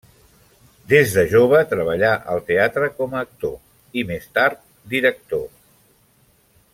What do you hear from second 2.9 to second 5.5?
com a actor i, més tard, director.